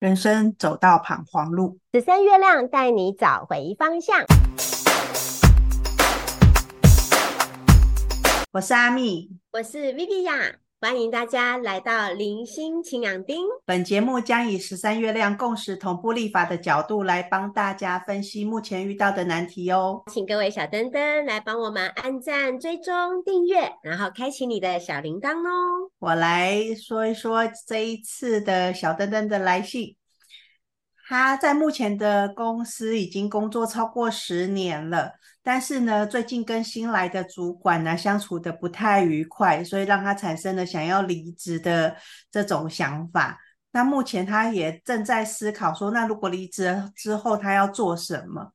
[0.00, 4.24] 人生走到彷徨路，十三月亮带你找回方向。
[8.50, 13.44] 我是阿蜜，我是 Viviya，欢迎大家来到零星晴养丁。
[13.66, 20.02] 本节目将以十三月亮共识同步立法的角度来帮大家分析目前遇到的难题哦。
[20.10, 25.90] 请各位小灯灯来帮我们按赞、追踪、订阅，然后开启你的小铃铛哦。
[25.98, 29.94] 我来说一说这一次的小灯灯的来信。
[31.10, 35.10] 他在目前的公司已经工作超过十年了，
[35.42, 41.96] 但是呢，最近跟新来的主管呢相处得不太愉快，所以让他产生了想要离职的
[42.30, 43.36] 这种想法。
[43.72, 48.52] 那目前他也正在思考说，那如果离职之后他要做什么？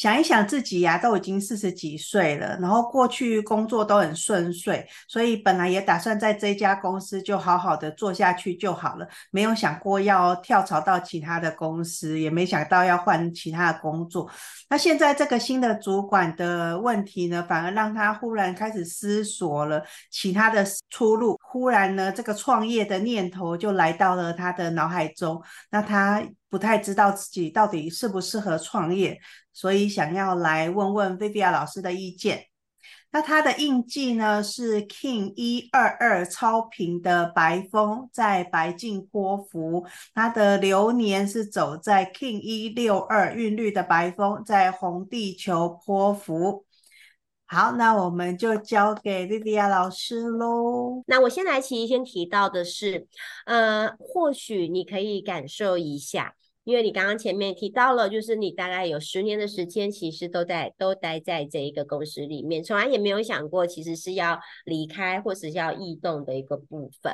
[0.00, 14.26] 想一想自己呀、都已经四十几岁了，然后过去工作都很顺遂，所以本来也打算在这家公司就好好的做下去就好了，没有想过要跳槽到其他的公司，也没想到要换其他的工作。
[14.70, 25.42] 那现在这个新的主管的问题呢，反而让他忽然开始思索了其他的出路，忽然呢，这个创业的念头就来到了他的脑海中。
[25.70, 29.20] 那他不太知道自己到底适不适合创业。
[29.60, 32.46] 所以想要来问问 Viviya 老师的意见。
[33.12, 46.64] 那他的印记呢是 King 一二二超频的白风在白镜波符，他的流年是走在 King 一六二韵律的白风在红地球波符。
[47.46, 51.02] 好，那我们就交给 Vivia 老师喽。
[51.06, 53.08] 那我先来提先提到的是，
[53.44, 56.36] 呃，或许你可以感受一下。
[56.70, 67.12] 因为你刚刚前面提到了，就是你大概有十年的时间，其实都在都待在这一个公司里面，从来也没有想过其实是要离开或是要异动的一个部分。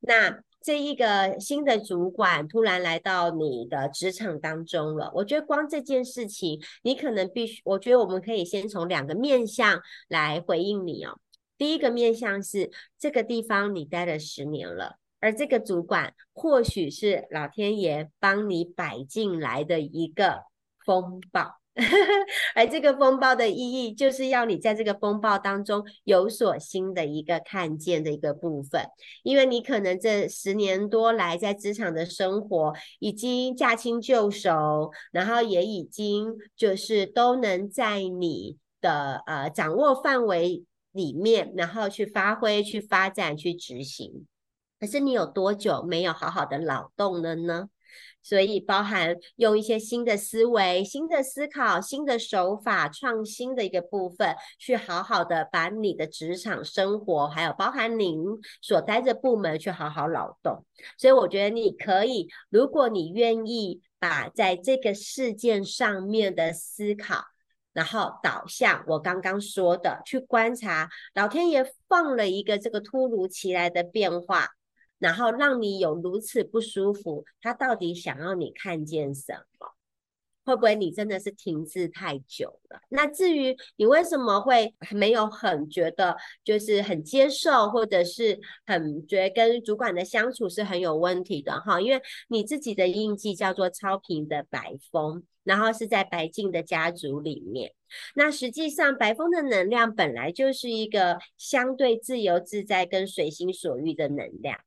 [0.00, 11.20] 那这一个新的主管突然来到你的职场当中了，我觉得光这件事情，你可能必须，我觉得我们可以先从两个面向来回应你哦。
[11.56, 14.96] 第一个面向是这个地方你待了十年了。
[15.20, 20.44] 而这个主管或许是老天爷帮你摆进来的一个
[20.84, 21.56] 风暴，
[22.54, 28.82] 而这个风暴的意义就是要你在这个风暴当中有所新的一个看见的一个部分，
[29.22, 44.26] 因为你可能这十年多来在职场的生活已经驾轻就熟，然后也已经就是都能在你的呃掌握范围里面，然后去发挥、去发展、去执行。
[44.78, 47.68] 可是你有多久没有好好的劳动了呢？
[48.20, 58.18] 所以包含用一些新的思维、新的思考、新的手法、创新的一个部分，去好好的把你的职场生活，还有包含您
[58.60, 60.64] 所待的部门去好好劳动。
[60.98, 67.24] 所以我觉得你可以，如果你愿意把在这个事件上面的思考，
[67.72, 74.48] 然后导向我刚刚说的，去观察老天爷放了一个这个突如其来的变化。
[74.98, 79.74] 然后让你有如此不舒服，他到底想要你看见什么？
[80.44, 82.80] 会不会你真的是停滞太久了？
[82.88, 91.78] 那至于你为什么会没有很觉得就是很接受，或者是很觉得跟主管的相处是很有问题的哈？
[91.78, 97.74] 因为你自己的印记叫做超频的白风，然后是在白净的家族里面。
[98.14, 104.58] 那实际上白风的能量本来就是一个相对自由自在跟随心所欲的能量。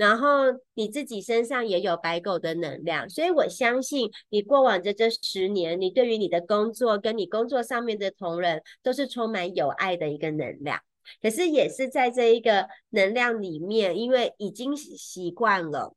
[0.00, 10.80] 然后你自己身上也有白狗的能量，所以我相信你过往的这十年，你对于你的工作跟你工作上面的同仁都是充满有爱的一个能量。
[11.20, 15.94] 可是也是在这一个能量里面，因为已经习惯了，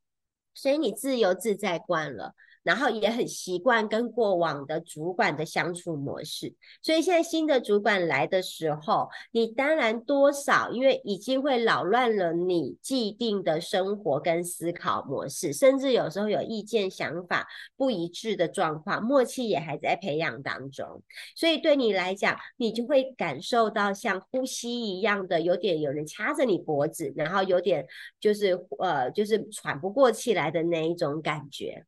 [0.52, 2.34] 所以你自由自在惯了。
[2.64, 6.52] 然后也很习惯跟过往的主管的相处模式，
[6.82, 21.02] 所以现在新的主管来的时候，你当然多少因为已经会扰乱了你既定的生活跟思考模式，甚至有时候有意见想法不一致的状况，默契也还在培养当中，
[21.36, 27.86] 所以对你来讲，你就会感受到像呼吸一样的，有点有人掐着你脖子，然后有点
[28.18, 31.84] 就是呃就是喘不过气来的那一种感觉。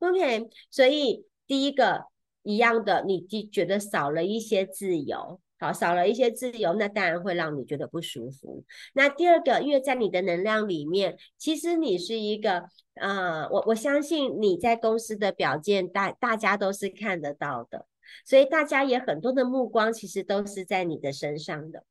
[0.00, 2.06] OK，所以第一个
[2.42, 8.64] 一样的，你就觉得少了一些自由，好，少了一些自由，那当然会让你觉得不舒服。
[8.94, 12.64] 那第二个，因为在你的能量里面，其实你是一个，
[12.94, 17.86] 呃，我我相信你在公司的表现，大大家都是看得到的，
[18.24, 21.84] 所以大家也很多的目光其实都是在你的身上的。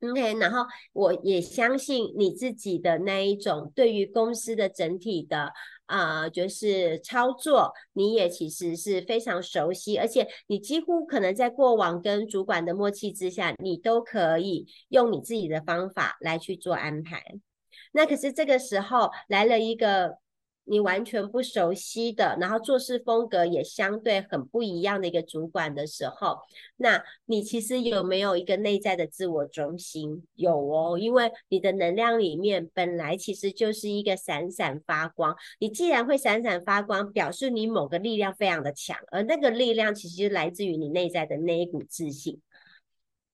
[0.00, 5.52] OK，然后我也相信你自己的那一种对于公司的整体的
[5.86, 17.22] 啊，就是操作，你也其实是非常熟悉，而且你几乎可能在过往跟主管的默契之下，你都可以用你自己的方法来去做安排。
[17.92, 20.18] 那可是这个时候来了一个。
[20.68, 26.38] 你完全不熟悉的，然后做事风格也相对很不一样的一个主管的时候，
[26.76, 30.24] 那你其实有没有一个内在的自我中心？
[30.34, 35.36] 有哦，因为你的能量里面本来其实就是一个闪闪发光。
[35.60, 42.40] 你既然会闪闪发光，表示你某个力量非常的强，而那个力量其实来自于你内在的那一股自信。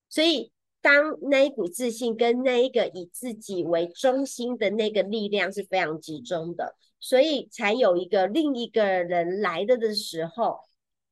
[0.08, 0.52] 所以，
[0.82, 6.76] 当那一股自信跟那一个以自己为中心的那个力量是非常集中的。
[7.02, 10.60] 所以才有一个另一个人来的的时候，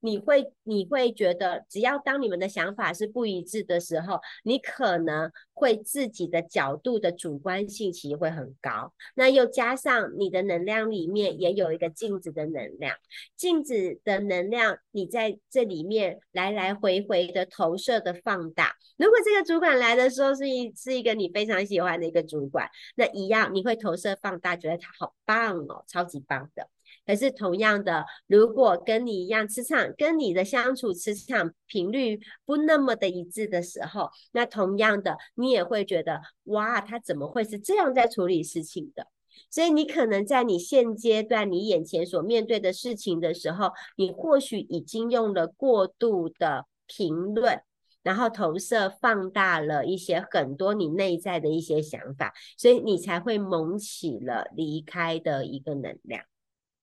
[0.01, 8.93] 你会你会觉得，只要当你们的想法是不一致的时候，你可能会自己的角度的主观性其实会很高。
[9.15, 12.97] 那又加上你的能量里面也有一个镜子的能量，
[13.37, 18.75] 镜子的能量你在这里面来来回回的投射的放大。
[18.97, 26.69] 如果这个主管来的时候是一是一个你非常喜欢的一个主管，那一样你会投射放大，觉得他好棒哦，超级棒的。
[27.11, 39.09] 可是同样的，如果跟你一样磁场，跟你的相处磁场频率不那么的一致的时候，那同样的你也会觉得哇，他怎么会是这样在处理事情的？
[39.51, 47.61] 所以你可能在你现阶段你眼前所面对的事情的时候，你或许已经用了过度的评论。
[48.03, 56.25] 然后投射放大了一些很多你内在的一些想法，所以你才会萌起了离开的一个能量。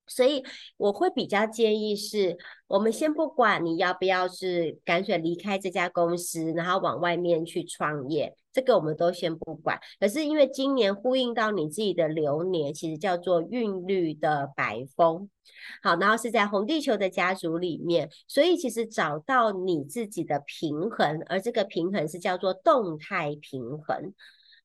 [0.07, 0.43] 所以
[0.77, 2.37] 我会比较建议是，
[2.67, 9.79] 我们先不管你要不要是干脆离开这家公司，然后往外面去创业，这个我们都先不管。
[9.99, 15.29] 可是因为今年呼应到你自己的流年，其实叫做韵律的白风。
[15.81, 24.13] 好，然后是在红地球的家族里面，所以其实找到你自己的平衡，而这个平衡是叫做动态平衡。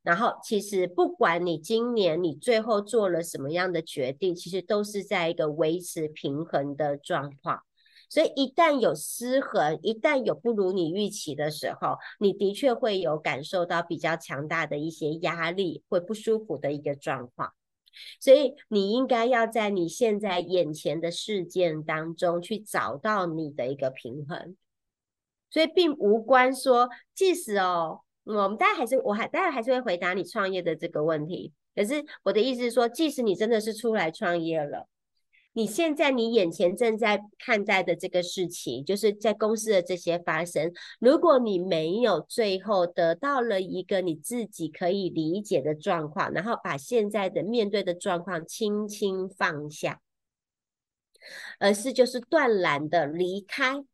[0.03, 7.63] 然后其实不管你今年你最后做了什么样的决定，其实都是在一个维持平衡的状况。
[8.09, 17.55] 所以一旦有失衡，一旦有不如你预期的时候，你的确会有感受到比较强大的一些压力，会不舒服的一个状况。
[18.21, 24.57] 所以你应该要在你现在眼前的事件当中去找到你的一个平衡，
[25.51, 31.53] 所以并无关说，即使哦，我们大家还是我还大家还是会回答你创业的这个问题。
[31.75, 34.89] 可是我的意思是说，即使你真的是出来创业了。
[35.55, 40.73] 你现在你眼前正在看待的这个事情，就是在公司的这些发生。
[40.99, 50.01] 如果你没有最后得到了一个你自己可以理解的状况，然后把现在的面对的状况轻轻放下，
[51.59, 53.85] 而是就是断然的离开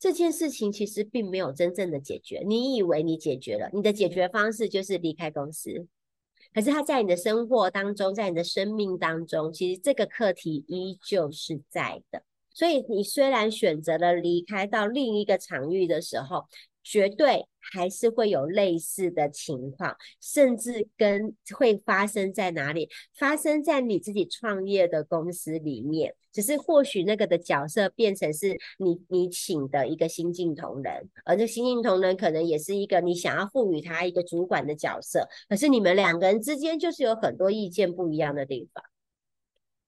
[0.00, 2.42] 这件事情，其实并没有真正的解决。
[2.46, 5.86] 你以为你解决了，你的解决方式就是离开公司。
[6.54, 12.22] 可是他在你的生活当中，在你的生命当中，其实这个课题依旧是在的。
[12.52, 16.46] 所以你虽然选择了离开到另一个场域的时候，
[16.90, 22.88] 绝对还是会有类似的情况，甚至跟会发生在哪里？
[23.14, 26.16] 发生在你自己创业的公司里面。
[26.32, 38.84] 只是或许那个的角色变成是你你请的一个新进同仁，而这新进同仁可能也是一个你想要赋予他一个主管的角色，可是你们两个人之间就是有很多意见不一样的地方，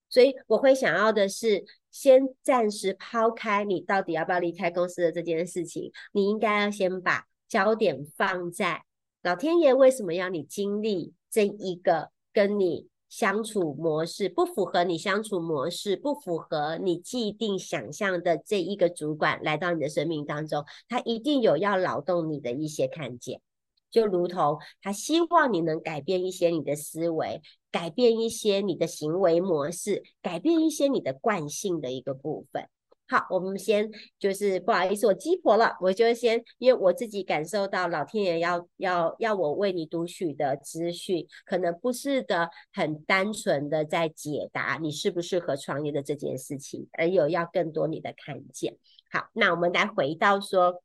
[0.09, 8.83] 所以我会想要的是先暂时抛开你到底要不要离开公司的这件事情，你应该要先把焦点放在
[9.23, 12.89] 老天爷为什么要你经历这一个跟你。
[13.13, 23.43] 相处模式不符合你相处模式，不符合你既定想象的这一个主管来到你的生命当中，他一定有要劳动你的一些看见，
[23.91, 27.43] 就如同他希望你能改变一些你的思维，
[27.73, 32.69] 改变一些你的行为模式，改变一些你的惯性的一个部分。
[33.09, 48.79] 好，我们先就是不好意思，我鸡婆了，我就先因为我自己感受到老天爷要要要我为你读取的资讯，可能不是的很单纯的在解答你适不适合创业的这件事情，而有要更多你的看见。
[49.11, 50.83] 好，那我们来回到说，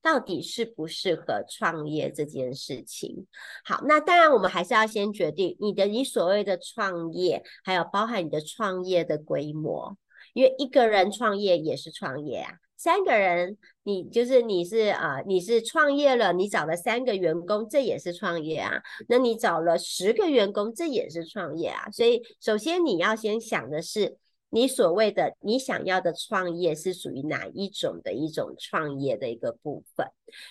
[0.00, 3.26] 到底适不适合创业这件事情。
[3.64, 9.96] 好，那当然我们还是要先决定你的你所谓的创业，还有包含你的创业的规模。
[10.34, 18.80] 因为一个人创业也是创业啊，三个人，你就是你是啊、你是创业了，你找了三个员工，这也是创业啊。
[19.08, 21.90] 那你找了十个员工，这也是创业啊。
[21.90, 24.16] 所以，首先你要先想的是，
[24.54, 30.06] 你所谓的你想要的创业是属于哪一种的一种创业的一个部分。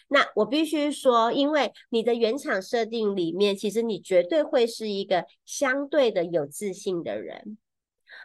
[0.07, 7.59] 那我必须说，因为你的原厂设定里面，其实你绝对会是一个相对的有自信的人。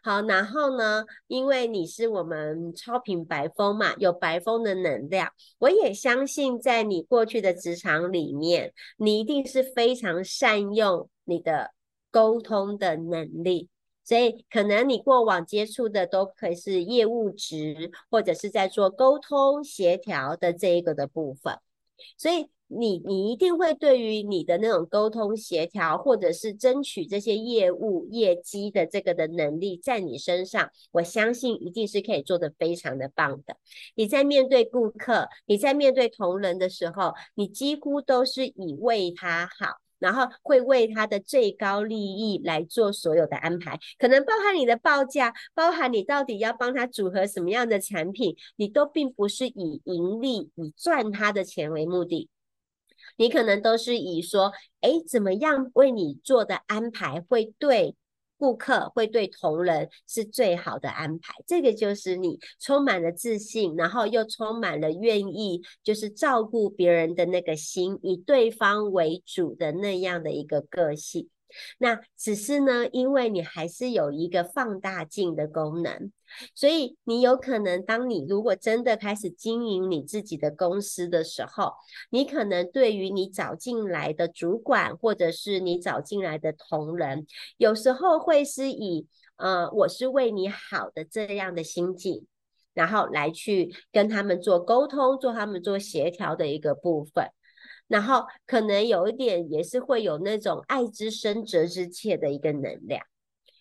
[0.02, 11.72] 好，然后呢，因为你是我们超频白风嘛，有白风的能量，我也相信在你过去的职场里面，你一定是非常善用你的
[12.10, 13.68] 沟通的能力，
[14.06, 21.58] 所以可能你过往接触的都可以是业务职，或者是在做沟通协调的这一个的部分，
[22.16, 22.46] 所以。
[22.68, 33.56] 你你一定会对于你的那种沟通协调，或者是争取这些业务业绩的这个的能力，在你身上，我相信一定是可以做得非常的棒的。
[33.94, 52.28] 你在面对顾客，你在面对同仁的时候，你几乎都是以为他好，然后会为他的最高利益来做所有的安排，可能包含你的报价，包含你到底要帮他组合什么样的产品，你都并不是以盈利、以赚他的钱为目的。
[53.18, 57.94] 你可能都是以说，哎，怎么样为你做的安排会对
[58.38, 61.34] 顾客、会对同仁是最好的安排？
[61.46, 71.28] 这个就是你充满了自信，然后又充满了愿意，就是照顾别人的那个心，以对方为主的那样的一个个性。
[71.78, 76.12] 那只是呢，因为你还是有一个放大镜的功能，
[76.54, 81.72] 所以你有可能，当你如果真的开始经营你自己的公司的时候，
[82.10, 87.26] 你可能对于你找进来的主管，或者是你找进来的同仁，
[87.56, 92.26] 有时候会是以呃，我是为你好的这样的心境，
[92.74, 97.30] 然后来去跟他们做沟通，做他们做协调的一个部分。
[97.88, 103.02] 然后可能有一点也是会有那种爱之深责之切的一个能量，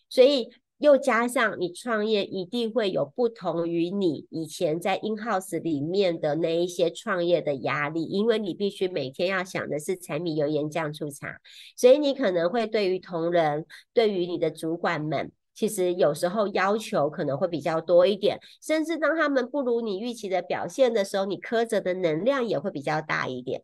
[0.10, 11.40] 所以又加上你创业一定会有不同于你以前在 in house 里面的那一些创业的压力，因为你必须每天要想的是柴米油盐酱醋茶，
[11.78, 23.64] 所以你可能会对于同仁，对于你的主管们，其实有时候要求可能会比较多一点，甚至当他们不如你预期的表现的时候，你苛责的能量也会比较大一点。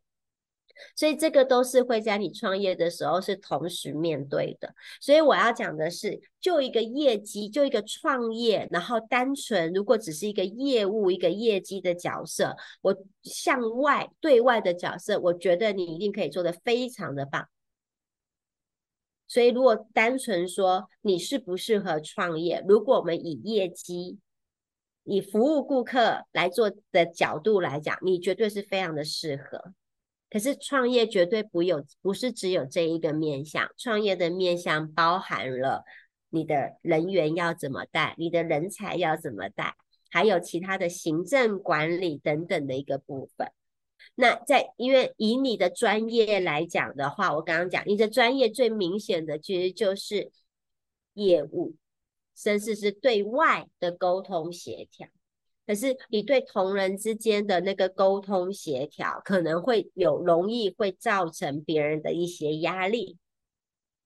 [0.95, 4.73] 所以这个都是会在你创业的时候是同时面对的。
[4.99, 17.47] 所以我要讲的是，就一个业绩，就一个创业，然后单纯如果只是一个业务、一个业绩的角色，我向外对外的角色，我觉得你一定可以做得非常的棒。
[19.27, 24.19] 所以如果单纯说你适不适合创业，如果我们以业绩、
[25.03, 29.73] 以服务顾客来做的角度来讲，你绝对是非常的适合。
[30.31, 35.83] 可是创业绝对不有，不是只有这一个面向，创业的面向包含了
[36.29, 39.75] 你的人员要怎么带，你的人才要怎么带，
[40.09, 43.51] 还有其他的行政管理等等的一个部分。
[44.15, 50.31] 那在因为以你的专业来讲的话，我刚刚讲你的专业最明显的其实就是
[51.13, 51.75] 业务，
[52.35, 55.09] 甚至是对外的沟通协调。
[55.67, 63.17] 可是你对同人之间的那个沟通协调，可能会有容易会造成别人的一些压力，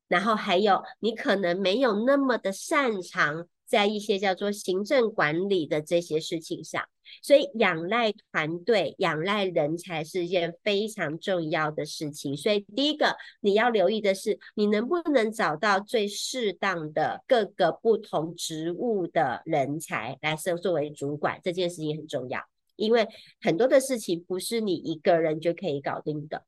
[0.07, 3.47] 然后还有你可能没有那么的擅长。
[3.65, 6.83] 在一些叫做行政管理的这些事情上，
[7.21, 12.37] 所以仰赖团队、仰赖人才是一件非常重要的事情。
[12.37, 22.41] 所以第一个你要留意的是，你能不能找到最适当的各个不同职务的人才来设作为主管，这件事情很重要，
[22.75, 23.07] 因为
[23.41, 26.43] 很多的事情不是你一个人就可以搞定的。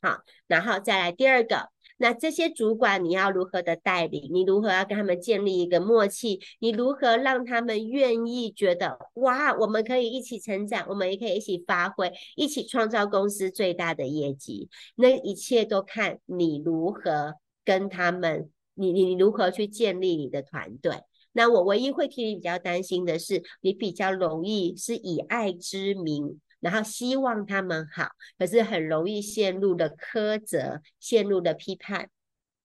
[0.00, 1.73] 好，然后再来第二个。
[1.96, 4.28] 那这些主管你要如何的带领？
[4.32, 6.40] 你如何要跟他们建立一个默契？
[6.58, 14.68] 你如何让他们愿意觉得哇，我们可以一起成长，我们也可以一起发挥，一起创造公司最大的业绩？
[14.96, 17.34] 那一切都看你如何
[17.64, 21.02] 跟他们，你你如何去建立你的团队。
[21.32, 26.40] 那我唯一会替你比较担心的是，你比较容易是以爱之名。
[26.64, 32.08] 然后希望他们好，可是很容易陷入了苛责、陷入了批判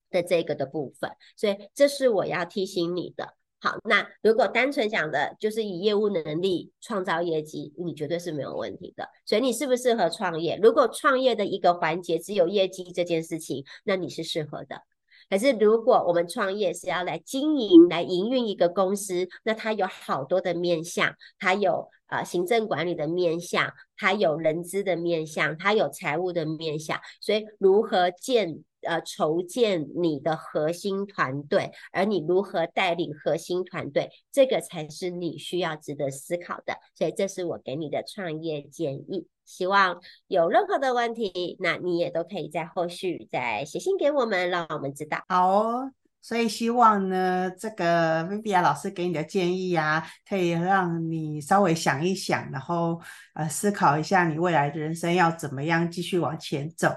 [0.10, 3.36] 的这个的部分，所以这是我要提醒你的。
[3.60, 9.10] 好，那如果单纯讲的就是以业务能力创造业绩，你绝对是没有问题的。
[9.26, 10.58] 所以你适不适合创业？
[10.64, 14.82] 如果创业的一个环节只有业绩这件事情，那你是适合的。
[15.30, 28.64] 可是如果我们创业是要来经营、来营运一个公司，那它有好多的面向，它有呃行政管理的面向，它有人资的面向，它有财务的面向，所以如何建？
[28.82, 36.78] 呃，筹建你的核心团队，而你如何带领核心团队，这个才是你需要值得思考的。
[36.96, 39.28] 所以，这是我给你的创业建议。
[39.46, 45.24] 希望有任何的问题，那你也都可以在后续再写信给我们，让我们知道。
[45.28, 53.02] 好哦，所以希望呢，这个 Vivi 老师给你的建议啊，可以让你稍微想一想，然后
[53.34, 56.90] 呃，思考一下你未来的人生要怎么样继续往前走。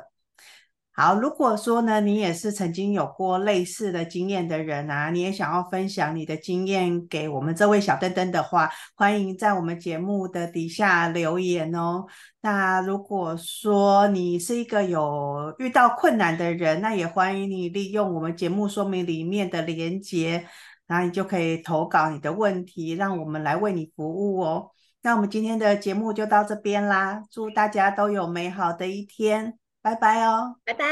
[1.02, 12.04] 好，如果说呢，你也是曾经有过类似的经验的人啊，你也想要分享你的经验给我们这位小灯灯的话，欢迎在我们节目的底下留言哦。
[12.40, 20.46] 那如果说你是一个有遇到困难的人，那也欢迎你利用我们节目说明里面的连接，
[20.86, 24.70] 然后你就可以投稿你的问题，让我们来为你服务哦。
[25.02, 29.58] 那我们今天的节目就到这边啦，祝大家都有美好的一天。
[29.82, 30.84] 拜拜哦，拜拜。